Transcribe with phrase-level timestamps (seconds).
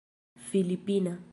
[0.49, 1.19] filipina